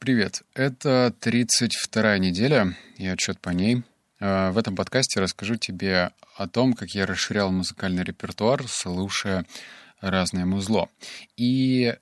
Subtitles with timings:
[0.00, 0.44] Привет.
[0.54, 3.82] Это 32-я неделя и отчет по ней.
[4.18, 9.44] А, в этом подкасте расскажу тебе о том, как я расширял музыкальный репертуар, слушая
[10.00, 10.88] разное музло.
[11.36, 11.94] И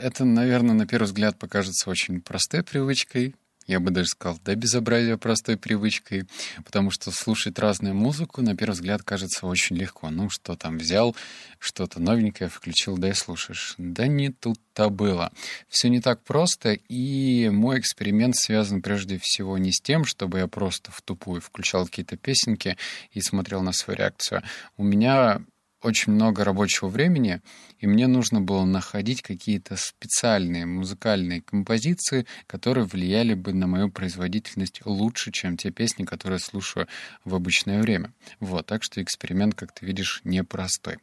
[0.00, 3.34] это, наверное, на первый взгляд покажется очень простой привычкой,
[3.68, 6.26] я бы даже сказал, до безобразия простой привычкой,
[6.64, 10.10] потому что слушать разную музыку, на первый взгляд, кажется очень легко.
[10.10, 11.14] Ну, что там взял,
[11.58, 13.74] что-то новенькое включил, да и слушаешь.
[13.76, 15.30] Да не тут-то было.
[15.68, 20.46] Все не так просто, и мой эксперимент связан прежде всего не с тем, чтобы я
[20.46, 22.78] просто в тупую включал какие-то песенки
[23.12, 24.42] и смотрел на свою реакцию.
[24.78, 25.42] У меня
[25.82, 27.40] очень много рабочего времени,
[27.78, 34.80] и мне нужно было находить какие-то специальные музыкальные композиции, которые влияли бы на мою производительность
[34.84, 36.88] лучше, чем те песни, которые слушаю
[37.24, 38.12] в обычное время.
[38.40, 40.98] Вот, так что эксперимент, как ты видишь, непростой.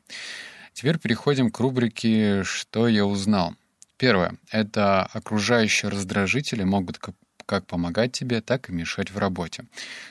[0.74, 3.56] Теперь переходим к рубрике «Что я узнал?».
[3.98, 4.36] Первое.
[4.52, 7.00] Это окружающие раздражители могут
[7.46, 9.66] как помогать тебе, так и мешать в работе.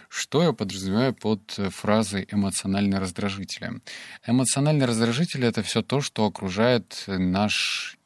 [0.09, 3.81] Что я подразумеваю под фразой эмоциональные раздражители?
[4.27, 7.97] Эмоциональные раздражители— это все то, что окружает наш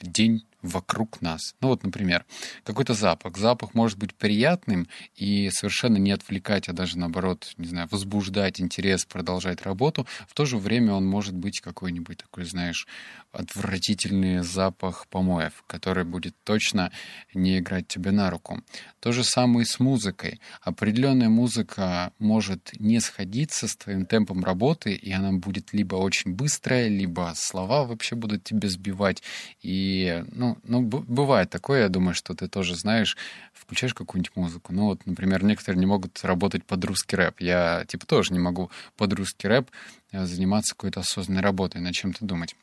[0.00, 1.54] день вокруг нас.
[1.60, 2.24] Ну вот, например,
[2.64, 3.36] какой-то запах.
[3.36, 9.04] Запах может быть приятным и совершенно не отвлекать, а даже наоборот, не знаю, возбуждать интерес,
[9.04, 10.06] продолжать работу.
[10.28, 12.86] В то же время он может быть какой-нибудь такой, знаешь,
[13.32, 16.90] отвратительный запах помоев, который будет точно
[17.34, 18.62] не играть тебе на руку.
[19.00, 20.40] То же самое и с музыкой.
[20.62, 26.88] Определенная музыка может не сходиться с твоим темпом работы, и она будет либо очень быстрая,
[26.88, 29.22] либо слова вообще будут тебе сбивать.
[29.62, 33.16] И, ну, ну, бывает такое, я думаю, что ты тоже знаешь,
[33.52, 34.72] включаешь какую-нибудь музыку.
[34.72, 37.40] Ну, вот, например, некоторые не могут работать под русский рэп.
[37.40, 39.70] Я, типа, тоже не могу под русский рэп
[40.12, 42.56] э, заниматься какой-то осознанной работой, над чем-то думать.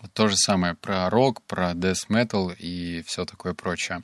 [0.00, 4.02] Вот то же самое про рок, про death metal и все такое прочее.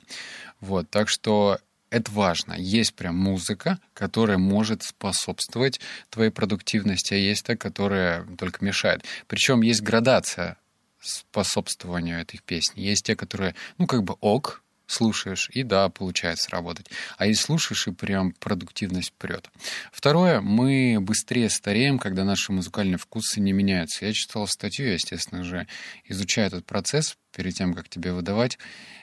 [0.59, 1.59] Вот, так что
[1.93, 2.53] это важно.
[2.53, 5.79] Есть прям музыка, которая может способствовать
[6.09, 9.03] твоей продуктивности, а есть та, которая только мешает.
[9.27, 10.57] Причем есть градация
[11.03, 12.81] способствованию этой песни.
[12.81, 16.87] Есть те, которые, ну, как бы ок, слушаешь, и да, получается работать.
[17.17, 19.49] А если слушаешь, и прям продуктивность прет.
[19.91, 24.05] Второе, мы быстрее стареем, когда наши музыкальные вкусы не меняются.
[24.05, 25.67] Я читал статью, естественно же,
[26.05, 28.57] изучаю этот процесс перед тем, как тебе выдавать.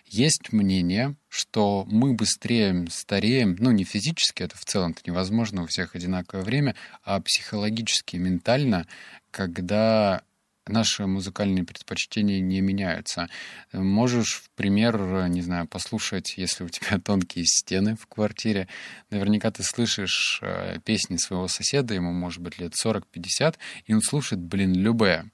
[0.06, 5.94] Есть мнение, что мы быстрее стареем, ну, не физически, это в целом-то невозможно, у всех
[5.94, 6.74] одинаковое время,
[7.04, 8.86] а психологически, ментально,
[9.30, 10.22] когда
[10.66, 13.28] наши музыкальные предпочтения не меняются.
[13.72, 18.68] Можешь, в пример, не знаю, послушать, если у тебя тонкие стены в квартире.
[19.10, 23.56] Наверняка ты слышишь э, песни своего соседа, ему может быть лет 40-50,
[23.86, 25.30] и он слушает, блин, любое.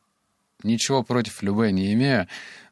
[0.62, 2.28] Ничего против любе не имею,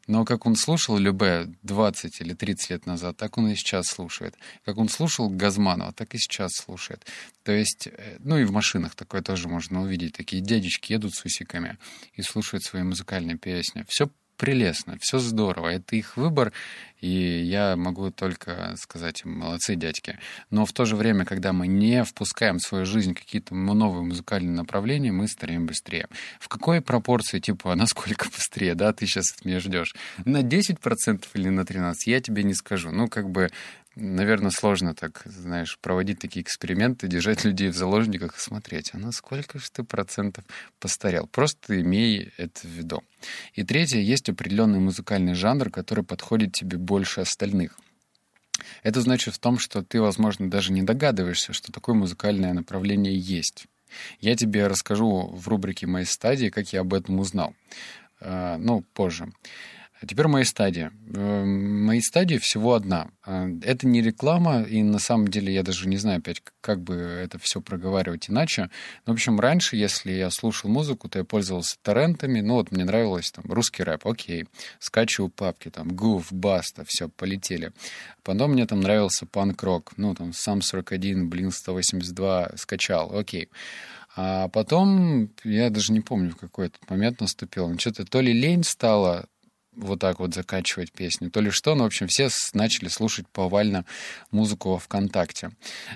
[0.07, 4.35] но как он слушал Любе 20 или 30 лет назад, так он и сейчас слушает.
[4.63, 7.05] Как он слушал Газманова, так и сейчас слушает.
[7.43, 10.13] То есть, э, ну и в машинах такое тоже можно увидеть.
[10.13, 11.77] Такие дядечки едут с усиками
[12.13, 13.85] и слушают свои музыкальные песни.
[13.87, 16.53] Все прелестно, все здорово, это их выбор,
[17.01, 20.17] и я могу только сказать им, молодцы, дядьки.
[20.49, 24.55] Но в то же время, когда мы не впускаем в свою жизнь какие-то новые музыкальные
[24.55, 26.07] направления, мы стареем быстрее.
[26.39, 29.95] В какой пропорции, типа, насколько быстрее, да, ты сейчас от меня ждешь?
[30.23, 31.93] На 10% или на 13%?
[32.05, 32.91] Я тебе не скажу.
[32.91, 33.51] Ну, как бы
[33.95, 39.11] наверное, сложно так, знаешь, проводить такие эксперименты, держать людей в заложниках и смотреть, а на
[39.11, 40.43] сколько же ты процентов
[40.79, 41.27] постарел.
[41.27, 43.03] Просто имей это в виду.
[43.53, 47.77] И третье, есть определенный музыкальный жанр, который подходит тебе больше остальных.
[48.83, 53.67] Это значит в том, что ты, возможно, даже не догадываешься, что такое музыкальное направление есть.
[54.19, 57.55] Я тебе расскажу в рубрике «Мои стадии», как я об этом узнал.
[58.19, 59.31] А, ну, позже.
[60.05, 60.91] А теперь мои стадии.
[61.15, 63.07] Эм, мои стадии всего одна.
[63.23, 66.93] А, это не реклама, и на самом деле я даже не знаю опять, как бы
[66.93, 68.69] это все проговаривать иначе.
[69.07, 72.41] Но, в общем, раньше, если я слушал музыку, то я пользовался торрентами.
[72.41, 74.45] Ну, вот мне нравилось там русский рэп, окей.
[74.77, 77.71] Скачиваю папки, там, Гуф, Баста, все, полетели.
[78.21, 79.93] Потом мне там нравился панк-рок.
[79.97, 83.49] Ну, там, сам 41, Блин 182 скачал, окей.
[84.15, 87.77] А потом, я даже не помню, в какой этот момент наступил.
[87.77, 89.25] Что-то то ли лень стало,
[89.75, 93.85] вот так вот закачивать песню, то ли что, но, в общем, все начали слушать повально
[94.31, 95.51] музыку ВКонтакте.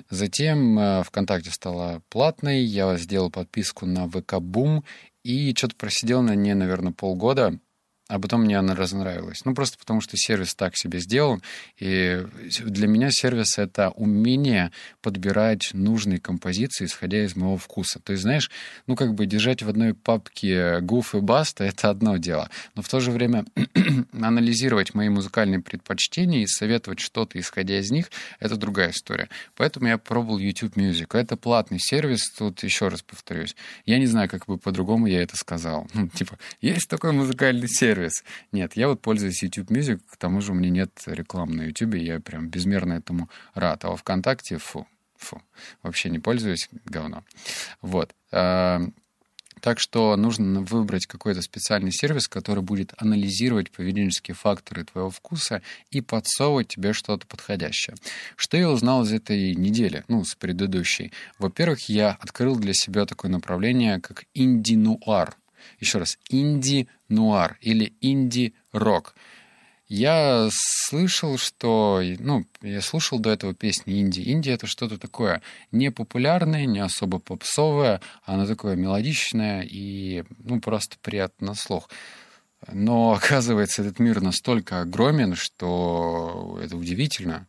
[0.09, 4.83] Затем э, ВКонтакте стала платной, я сделал подписку на ВК Бум
[5.23, 7.59] и что-то просидел на ней, наверное, полгода,
[8.09, 9.45] а потом мне она разонравилась.
[9.45, 11.41] Ну, просто потому что сервис так себе сделан.
[11.77, 12.25] И
[12.59, 14.71] для меня сервис— это умение
[15.01, 17.99] подбирать нужные композиции, исходя из моего вкуса.
[17.99, 18.49] То есть, знаешь,
[18.87, 22.49] ну, как бы держать в одной папке гуф и баста— это одно дело.
[22.75, 23.45] Но в то же время
[24.11, 28.09] анализировать мои музыкальные предпочтения и советовать что-то, исходя из них,
[28.39, 29.29] это другая история.
[29.55, 31.07] Поэтому я пробовал YouTube Music.
[31.13, 33.55] Это платный сервис, тут еще раз повторюсь.
[33.85, 35.87] Я не знаю, как бы по-другому я это сказал.
[35.99, 38.23] Ну, типа, есть такой музыкальный сервис, сервис.
[38.51, 41.95] Нет, я вот пользуюсь YouTube Music, к тому же у меня нет рекламы на YouTube,
[41.95, 43.83] я прям безмерно этому рад.
[43.85, 44.87] А во ВКонтакте, фу,
[45.17, 45.41] фу,
[45.83, 47.23] вообще не пользуюсь, говно.
[47.81, 48.15] Вот.
[48.31, 48.81] А,
[49.61, 55.61] так что нужно выбрать какой-то специальный сервис, который будет анализировать поведенческие факторы твоего вкуса
[55.91, 57.95] и подсовывать тебе что-то подходящее.
[58.37, 61.11] Что я узнал из этой недели, ну, с предыдущей?
[61.37, 65.35] Во-первых, я открыл для себя такое направление, как инди-нуар.
[65.79, 69.15] Еще раз, инди-нуар или инди-рок.
[69.89, 72.01] Я слышал, что...
[72.19, 74.21] Ну, я слушал до этого песни инди.
[74.31, 75.41] Инди— это что-то такое
[75.71, 77.99] не популярное, не особо попсовое.
[78.23, 81.89] Оно такое мелодичное и, ну, просто приятно на слух.
[82.71, 87.47] Но, оказывается, этот мир настолько огромен, что это удивительно.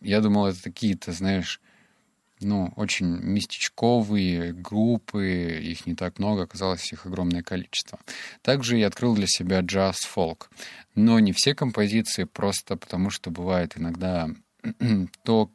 [0.00, 1.60] Я думал, это какие-то, знаешь,
[2.42, 7.98] ну, очень местечковые группы, их не так много, оказалось их огромное количество.
[8.42, 10.50] Также я открыл для себя джаз-фолк,
[10.94, 14.28] но не все композиции, просто потому что бывает иногда
[15.24, 15.50] то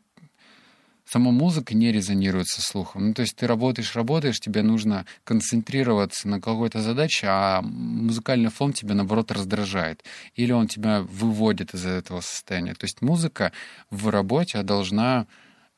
[1.08, 3.08] сама музыка не резонирует со слухом.
[3.08, 8.74] Ну, то есть ты работаешь, работаешь, тебе нужно концентрироваться на какой-то задаче, а музыкальный фон
[8.74, 10.04] тебя, наоборот, раздражает.
[10.36, 12.74] Или он тебя выводит из этого состояния.
[12.74, 13.52] То есть музыка
[13.90, 15.28] в работе должна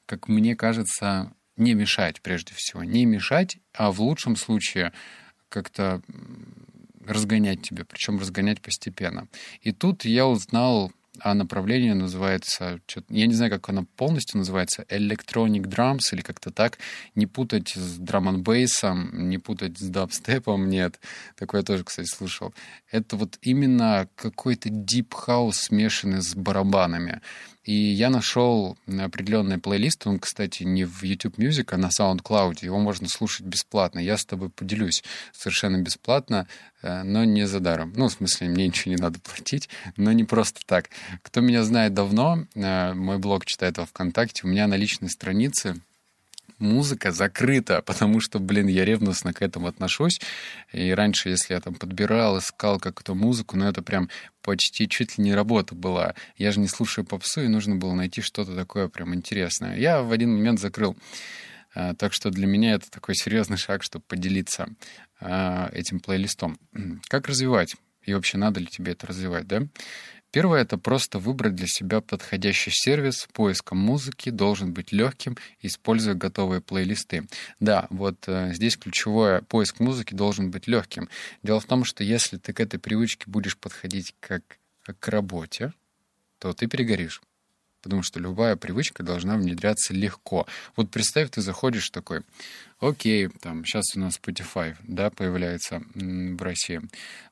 [0.10, 2.84] как мне кажется, не мешать прежде всего.
[2.84, 4.92] Не мешать, а в лучшем случае
[5.50, 6.02] как-то
[7.06, 9.28] разгонять тебя, причем разгонять постепенно.
[9.62, 12.80] И тут я узнал о направлении, называется,
[13.10, 16.80] я не знаю, как оно полностью называется, Electronic Drums или как-то так.
[17.14, 21.00] Не путать с драм н бейсом не путать с дабстепом, нет.
[21.36, 22.54] Такое я тоже, кстати, слышал.
[22.90, 27.22] Это вот именно какой-то deep house, смешанный с барабанами.
[27.70, 32.66] И я нашел определенный плейлист, он, кстати, не в YouTube Music, а на SoundCloud.
[32.66, 34.00] Его можно слушать бесплатно.
[34.00, 36.48] Я с тобой поделюсь совершенно бесплатно,
[36.82, 37.94] э, но не за даром.
[37.96, 40.90] Ну, в смысле, мне ничего не надо платить, но не просто так.
[41.22, 45.80] Кто меня знает давно, э, мой блог читает во ВКонтакте, у меня на личной странице
[46.60, 50.20] музыка закрыта, потому что, блин, я ревностно к этому отношусь.
[50.72, 54.10] И раньше, если я там подбирал, искал какую-то музыку, ну это прям
[54.42, 56.16] почти чуть ли не работа была.
[56.38, 59.78] Я же не слушаю попсу, и нужно было найти что-то такое прям интересное.
[59.78, 60.98] Я в один момент закрыл.
[61.74, 64.68] А, так что для меня это такой серьезный шаг, чтобы поделиться
[65.20, 66.58] а, этим плейлистом.
[67.08, 67.76] Как развивать?
[68.04, 69.62] И вообще надо ли тебе это развивать, да?
[70.32, 73.28] Первое— это просто выбрать для себя подходящий сервис.
[73.34, 77.28] Поиском музыки должен быть легким, используя готовые плейлисты.
[77.60, 81.10] Да, вот э, здесь ключевое— поиск музыки должен быть легким.
[81.42, 84.44] Дело в том, что если ты к этой привычке будешь подходить как,
[84.84, 85.74] как к работе,
[86.38, 87.22] то ты перегоришь.
[87.82, 90.46] Потому что любая привычка должна внедряться легко.
[90.76, 92.24] Вот представь, ты заходишь такой,
[92.80, 96.82] окей, там, сейчас у нас Spotify, да, появляется в России.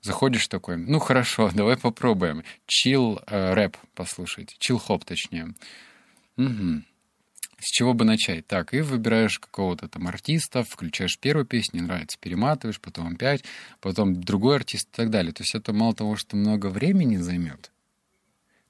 [0.01, 2.43] Заходишь такой, ну хорошо, давай попробуем.
[2.65, 5.53] Чил э, рэп послушать, чил хоп точнее.
[6.37, 6.83] Угу.
[7.59, 8.45] С чего бы начать?
[8.45, 13.43] Так, и выбираешь какого-то там артиста, включаешь первую песню, не нравится, перематываешь, потом опять,
[13.81, 15.33] потом другой артист и так далее.
[15.33, 17.71] То есть это мало того, что много времени займет,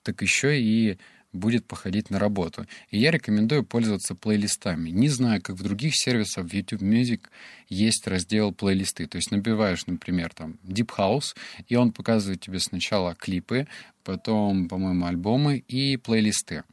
[0.04, 0.98] так еще и
[1.38, 2.66] будет походить на работу.
[2.90, 4.90] И я рекомендую пользоваться плейлистами.
[4.90, 7.22] Не знаю, как в других сервисах, в YouTube Music
[7.70, 9.06] есть раздел плейлисты.
[9.08, 11.36] То есть набиваешь, например, там Deep House,
[11.68, 13.68] и он показывает тебе сначала клипы,
[14.04, 16.64] потом, по-моему, альбомы и плейлисты.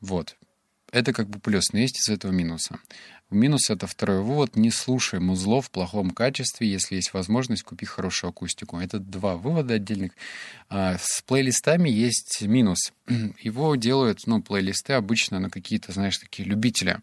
[0.00, 0.36] Вот.
[0.92, 2.78] Это как бы плюс, но есть из этого минуса.
[3.32, 4.56] Минус— это второй вывод.
[4.56, 6.70] Не слушай музло в плохом качестве.
[6.70, 8.78] Если есть возможность, купи хорошую акустику.
[8.78, 10.12] Это два вывода отдельных.
[10.68, 12.92] А, с плейлистами есть минус.
[13.40, 16.98] Его делают, ну, плейлисты обычно на какие-то, знаешь, такие любители.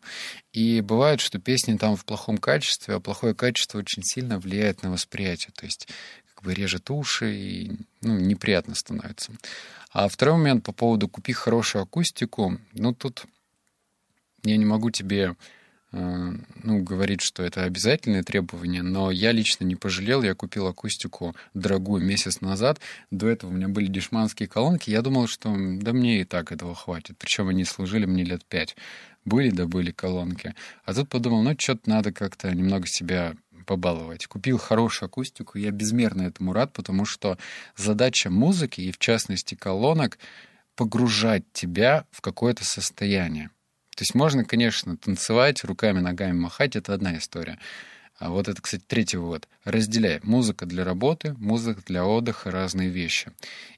[0.53, 4.91] И бывает, что песни там в плохом качестве, а плохое качество очень сильно влияет на
[4.91, 5.51] восприятие.
[5.55, 5.87] То есть
[6.33, 7.71] как бы режет уши и
[8.01, 9.33] ну, неприятно становится.
[9.91, 12.59] А второй момент по поводу «купи хорошую акустику».
[12.73, 13.25] Ну, тут
[14.43, 15.35] я не могу тебе
[15.91, 22.03] ну, говорит, что это обязательное требование, но я лично не пожалел, я купил акустику дорогую
[22.03, 22.79] месяц назад,
[23.09, 26.75] до этого у меня были дешманские колонки, я думал, что да мне и так этого
[26.75, 28.75] хватит, причем они служили мне лет пять,
[29.25, 30.53] были да были колонки,
[30.85, 34.25] а тут подумал, ну, что-то надо как-то немного себя побаловать.
[34.25, 37.37] Купил хорошую акустику, я безмерно этому рад, потому что
[37.75, 40.17] задача музыки, и в частности колонок,
[40.75, 43.51] погружать тебя в какое-то состояние.
[43.99, 47.59] То есть можно, конечно, танцевать, руками, ногами махать, это одна история.
[48.17, 49.49] А вот это, кстати, третий вывод.
[49.65, 50.21] Разделяй.
[50.23, 53.33] Музыка для работы, музыка для отдыха, разные вещи.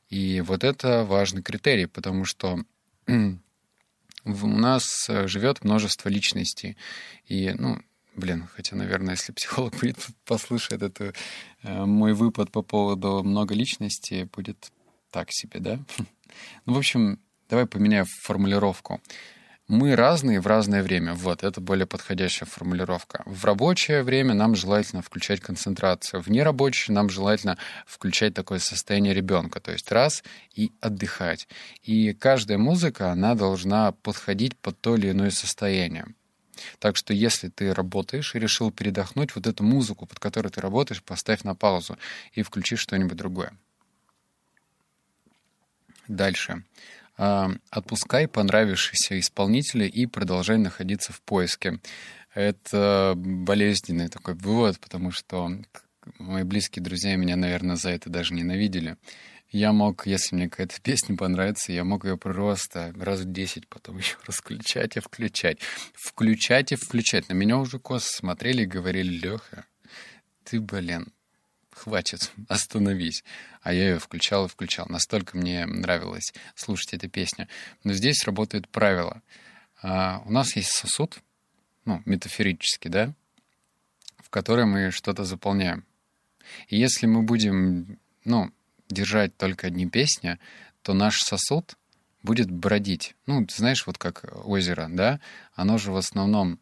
[0.09, 2.59] И вот это важный критерий, потому что
[3.07, 6.77] у нас э, живет множество личностей.
[7.25, 7.81] И, ну,
[8.15, 11.15] блин, хотя, наверное, если психолог будет послушает это,
[11.63, 14.71] э, мой выпад по поводу много личностей будет
[15.09, 15.79] так себе, да?
[16.67, 19.01] Ну, в общем, давай поменяем формулировку.
[19.71, 21.13] Мы разные в разное время.
[21.13, 23.23] Вот, это более подходящая формулировка.
[23.25, 26.21] В рабочее время нам желательно включать концентрацию.
[26.21, 29.61] В нерабочее нам желательно включать такое состояние ребенка.
[29.61, 31.47] То есть раз и отдыхать.
[31.83, 36.05] И каждая музыка, она должна подходить под то или иное состояние.
[36.79, 41.01] Так что если ты работаешь и решил передохнуть, вот эту музыку, под которой ты работаешь,
[41.01, 41.97] поставь на паузу
[42.33, 43.53] и включи что-нибудь другое.
[46.09, 46.65] Дальше.
[47.21, 51.79] Отпускай понравившихся исполнителя и продолжай находиться в поиске.
[52.33, 55.51] Это болезненный такой вывод, потому что
[56.17, 58.97] мои близкие друзья меня, наверное, за это даже ненавидели.
[59.51, 63.97] Я мог, если мне какая-то песня понравится, я мог ее просто раз в десять потом
[63.99, 65.59] еще раз включать и включать.
[65.93, 67.29] Включать и включать.
[67.29, 69.65] На меня уже косо смотрели и говорили, Леха,
[70.43, 71.13] ты, блин,
[71.71, 73.23] хватит, остановись.
[73.61, 74.85] А я ее включал и включал.
[74.89, 77.47] Настолько мне нравилось слушать эту песню.
[77.83, 79.21] Но здесь работает правило.
[79.81, 81.19] А, у нас есть сосуд,
[81.85, 83.13] ну, метафорический, да,
[84.17, 85.85] в который мы что-то заполняем.
[86.67, 88.51] И если мы будем, ну,
[88.89, 90.37] держать только одни песни,
[90.81, 91.77] то наш сосуд
[92.23, 93.15] будет бродить.
[93.25, 95.19] Ну, ты знаешь, вот как озеро, да,
[95.53, 96.59] оно же в основном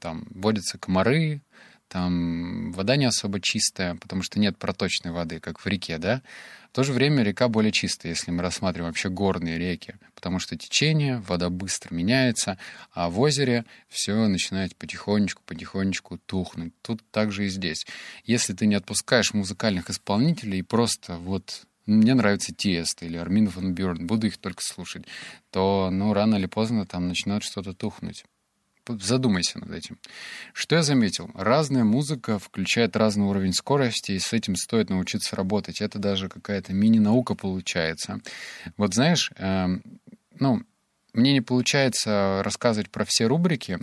[0.00, 1.40] там водятся комары,
[1.88, 6.22] там вода не особо чистая, потому что нет проточной воды, как в реке, да.
[6.70, 10.58] В то же время река более чистая, если мы рассматриваем вообще горные реки, потому что
[10.58, 12.58] течение, вода быстро меняется,
[12.92, 16.74] а в озере все начинает потихонечку, потихонечку тухнуть.
[16.82, 17.86] Тут также и здесь.
[18.24, 23.72] Если ты не отпускаешь музыкальных исполнителей и просто вот мне нравится Тиест или Армин Ван
[23.72, 25.06] Бюрн, буду их только слушать,
[25.50, 28.24] то, ну, рано или поздно там начнет что-то тухнуть.
[28.88, 29.98] Задумайся над этим.
[30.52, 31.30] Что я заметил?
[31.34, 35.80] Разная музыка включает разный уровень скорости, и с этим стоит научиться работать.
[35.80, 38.20] Это даже какая-то мини-наука получается.
[38.76, 39.66] Вот знаешь, э,
[40.38, 40.62] ну,
[41.12, 43.78] мне не получается рассказывать про все рубрики.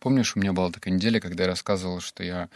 [0.00, 2.48] Помнишь, у меня была такая неделя, когда я рассказывал, что я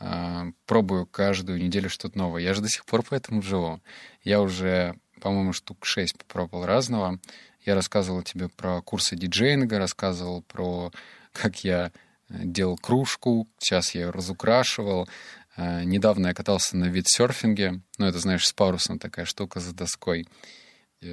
[0.00, 2.42] э, пробую каждую неделю что-то новое.
[2.42, 3.80] Я же до сих пор по этому живу.
[4.22, 7.18] Я уже, по-моему, штук шесть попробовал разного.
[7.64, 10.92] Я рассказывал тебе про курсы диджейнга, рассказывал про
[11.32, 11.90] как я
[12.28, 15.08] э, делал кружку, сейчас я ее разукрашивал.
[15.56, 20.26] Э, недавно я катался на вид-серфинге, ну, это, знаешь, с парусом такая штука за доской.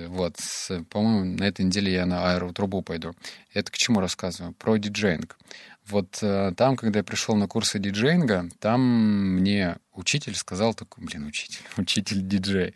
[0.07, 0.37] Вот,
[0.89, 3.13] по-моему, на этой неделе я на аэротрубу пойду.
[3.53, 4.53] Это к чему рассказываю?
[4.53, 5.37] Про диджейнг.
[5.87, 8.81] Вот э, там, когда я пришел на курсы диджейнга, там
[9.39, 12.73] мне учитель сказал такую, блин, учитель, учитель диджей,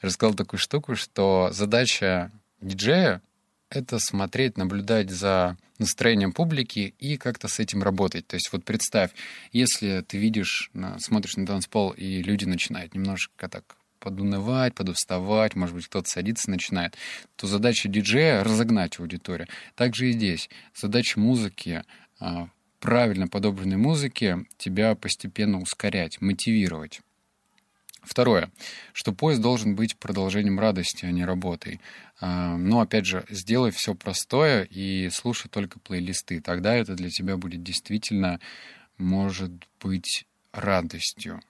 [0.00, 2.30] рассказал такую штуку, что задача
[2.64, 3.22] диджея—
[3.70, 8.26] это смотреть, наблюдать за настроением публики и как-то с этим работать.
[8.26, 9.10] То есть вот представь,
[9.52, 15.86] если ты видишь, смотришь на танцпол, и люди начинают немножко так подунывать, подуставать, может быть,
[15.86, 16.96] кто-то садится, начинает,
[17.36, 19.48] то задача диджея— разогнать аудиторию.
[19.74, 20.50] Также и здесь.
[20.74, 21.82] Задача музыки
[22.20, 22.48] а,
[22.80, 27.00] правильно подобранной музыки тебя постепенно ускорять, мотивировать.
[28.04, 28.50] Второе,
[28.92, 31.80] что поезд должен быть продолжением радости, а не работой.
[32.20, 36.40] А, но, опять же, сделай все простое и слушай только плейлисты.
[36.40, 38.40] Тогда это для тебя будет действительно,
[38.98, 41.40] может быть, радостью.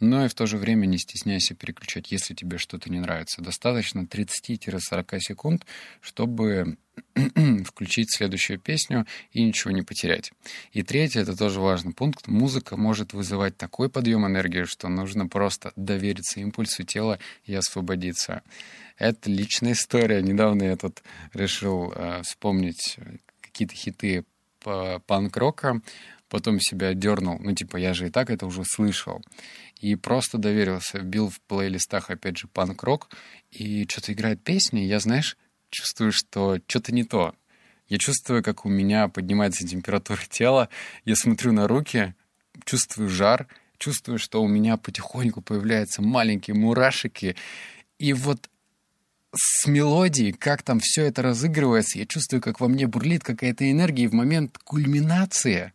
[0.00, 3.42] Но и в то же время не стесняйся переключать, если тебе что-то не нравится.
[3.42, 5.66] Достаточно 30-40 секунд,
[6.00, 6.78] чтобы
[7.64, 10.32] включить следующую песню и ничего не потерять.
[10.72, 15.72] И третье, это тоже важный пункт, музыка может вызывать такой подъем энергии, что нужно просто
[15.76, 18.42] довериться импульсу тела и освободиться.
[18.96, 20.22] Это личная история.
[20.22, 21.02] Недавно я тут
[21.32, 22.98] решил э, вспомнить
[23.40, 24.24] какие-то хиты
[25.06, 25.80] панк-рока,
[26.30, 29.20] потом себя дернул, ну, типа, я же и так это уже слышал.
[29.80, 33.10] И просто доверился, вбил в плейлистах, опять же, панк-рок,
[33.50, 35.36] и что-то играет песни, и я, знаешь,
[35.70, 37.34] чувствую, что что-то не то.
[37.88, 40.68] Я чувствую, как у меня поднимается температура тела,
[41.04, 42.14] я смотрю на руки,
[42.64, 47.34] чувствую жар, чувствую, что у меня потихоньку появляются маленькие мурашики,
[47.98, 48.48] и вот
[49.34, 54.04] с мелодией, как там все это разыгрывается, я чувствую, как во мне бурлит какая-то энергия,
[54.04, 55.72] и в момент кульминации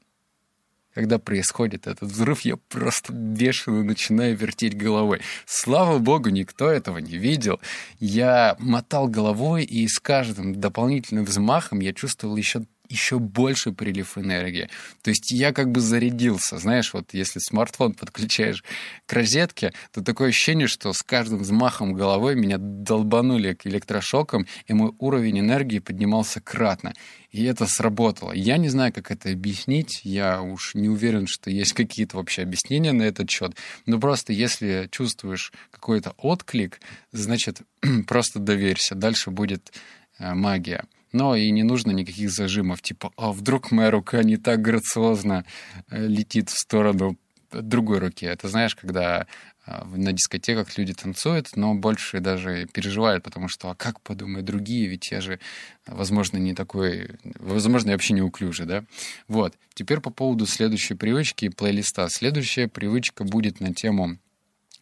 [0.95, 5.19] когда происходит этот взрыв, я просто бешено начинаю вертеть головой.
[5.45, 7.59] Слава богу, никто этого не видел.
[7.99, 14.69] Я мотал головой, и с каждым дополнительным взмахом я чувствовал еще еще больше прилив энергии.
[15.01, 16.57] То есть я как бы зарядился.
[16.57, 18.63] Знаешь, вот если смартфон подключаешь
[19.05, 24.73] к розетке, то такое ощущение, что с каждым взмахом головой меня долбанули к электрошокам, и
[24.73, 26.93] мой уровень энергии поднимался кратно.
[27.31, 28.31] И это сработало.
[28.31, 30.01] Я не знаю, как это объяснить.
[30.03, 33.55] Я уж не уверен, что есть какие-то вообще объяснения на этот счет.
[33.85, 36.79] Но просто если чувствуешь какой-то отклик,
[37.11, 37.61] значит,
[38.07, 38.95] просто доверься.
[38.95, 39.73] Дальше будет
[40.17, 40.85] э, магия
[41.15, 45.45] но и не нужно никаких зажимов, типа, а вдруг моя рука не так грациозно
[45.89, 47.17] э, летит в сторону
[47.51, 48.25] другой руки.
[48.25, 49.25] Это знаешь, когда
[49.65, 54.87] а, на дискотеках люди танцуют, но больше даже переживают, потому что а как подумают другие,
[54.87, 55.39] ведь я же,
[55.87, 58.83] возможно, не такой, возможно, я вообще не уклюжий, да?
[59.29, 59.53] Вот.
[59.73, 62.09] Теперь по поводу следующей привычки плейлиста.
[62.09, 64.17] Следующая привычка будет на тему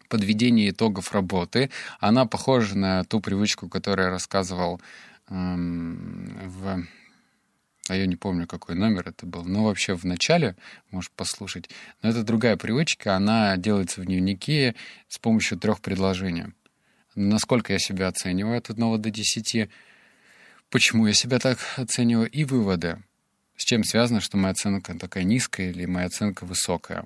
[0.10, 1.70] подведения итогов работы.
[2.00, 4.82] Она похожа на ту привычку, которую я рассказывал
[5.28, 6.86] в
[7.90, 10.56] а я не помню, какой номер это был, но вообще в начале,
[10.90, 11.70] можешь послушать.
[12.02, 14.76] Но это другая привычка, она делается в дневнике
[15.10, 16.54] с помощью трех предложений.
[17.16, 19.70] Насколько я себя оцениваю от 1 до 10,
[20.70, 23.04] почему я себя так оцениваю, и выводы.
[23.58, 27.06] С чем связано, что моя оценка такая низкая или моя оценка высокая.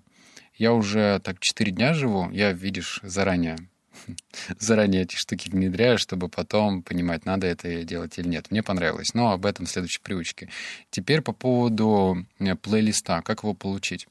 [0.53, 3.57] Я уже так 4 дня живу, я, видишь, заранее
[4.59, 8.51] заранее эти штуки внедряю, чтобы потом понимать, надо это делать или нет.
[8.51, 10.49] Мне понравилось, но об этом в следующей привычке.
[10.89, 14.07] Теперь по поводу э, плейлиста, как его получить.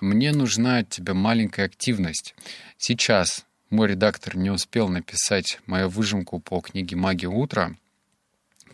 [0.00, 2.34] Мне нужна от тебя маленькая активность.
[2.78, 7.76] Сейчас мой редактор не успел написать мою выжимку по книге «Магия утра»,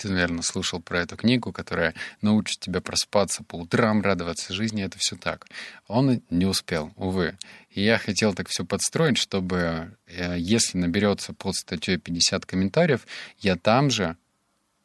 [0.01, 4.83] ты, наверное, слышал про эту книгу, которая научит тебя просыпаться по утрам, радоваться жизни.
[4.83, 5.47] Это все так.
[5.89, 7.37] Он не успел, увы.
[7.71, 13.07] И я хотел так все подстроить, чтобы, э, если наберется под статьей 50 комментариев,
[13.41, 14.17] я там же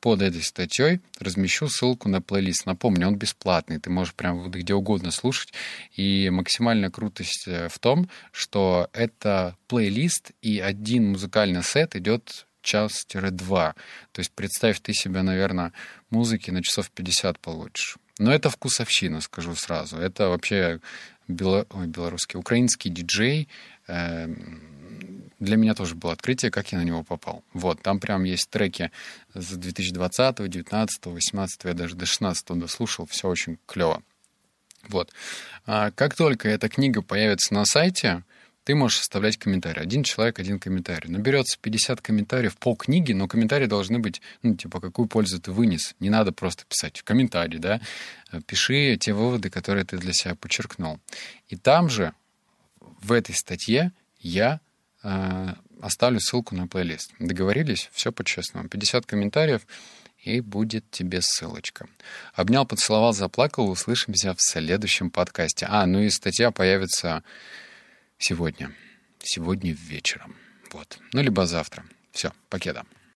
[0.02, 2.66] под этой статьей размещу ссылку на плейлист.
[2.66, 5.54] Напомню, он бесплатный, ты можешь прям где угодно слушать.
[5.96, 13.76] И максимальная крутость э, в том, что это плейлист, и один музыкальный сет идет час-два.
[14.12, 15.72] То есть представь ты себя, наверное,
[16.10, 17.98] музыки на часов 50 получишь.
[18.20, 19.98] Но это вкусовщина, скажу сразу.
[19.98, 20.80] Это вообще
[21.28, 21.66] бело...
[21.70, 23.48] Ой, белорусский, украинский диджей.
[23.88, 24.28] Э,
[25.40, 27.44] для меня тоже было открытие, как я на него попал.
[27.54, 28.92] Вот, там прям есть треки
[29.34, 34.02] с 2020, 2019, 2018, я даже до 16 дослушал, все очень клево.
[34.88, 35.12] Вот.
[35.66, 38.24] А как только эта книга появится на сайте,
[38.66, 39.82] ты можешь оставлять комментарий.
[39.82, 41.10] Один человек, один комментарий.
[41.10, 45.96] Наберется 50 комментариев по книге, но комментарии должны быть, ну, типа, какую пользу ты вынес.
[46.00, 47.80] Не надо просто писать в комментарии, да.
[48.48, 51.00] Пиши те выводы, которые ты для себя подчеркнул.
[51.48, 52.14] И там же,
[53.02, 54.60] в этой статье, я
[55.04, 57.12] э, оставлю ссылку на плейлист.
[57.20, 57.92] Договорились?
[57.94, 58.68] Все по-честному.
[58.68, 59.68] 50 комментариев,
[60.24, 61.88] и будет тебе ссылочка.
[62.34, 63.70] Обнял, поцеловал, заплакал.
[63.70, 65.68] Услышимся в следующем подкасте.
[65.70, 67.24] А, ну и статья появится
[68.18, 68.74] сегодня.
[69.20, 70.36] Сегодня вечером.
[70.72, 71.00] Вот.
[71.14, 71.86] Ну, либо завтра.
[72.12, 72.86] Все, покеда.